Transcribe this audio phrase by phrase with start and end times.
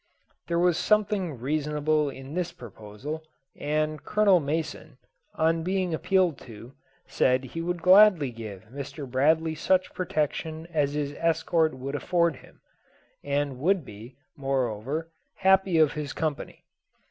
[0.47, 3.23] There was something reasonable in this proposal,
[3.55, 4.97] and Colonel Mason,
[5.35, 6.73] on being appealed to,
[7.05, 9.07] said he would gladly give Mr.
[9.07, 12.61] Bradley such protection as his escort would afford him,
[13.23, 16.65] and would be, moreover, happy of his company.